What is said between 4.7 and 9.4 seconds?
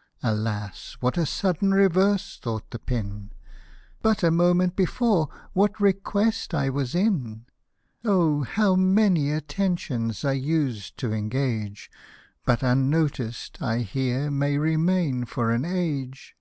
before what request I was in;! how many